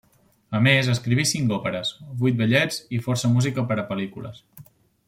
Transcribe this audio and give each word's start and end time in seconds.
A 0.59 0.61
més, 0.67 0.87
escriví 0.93 1.25
cinc 1.33 1.53
òperes, 1.57 1.91
vuit 2.25 2.41
ballets 2.41 2.81
i 2.99 3.03
força 3.09 3.35
música 3.39 3.71
per 3.73 3.83
a 3.85 3.89
pel·lícules. 3.93 4.45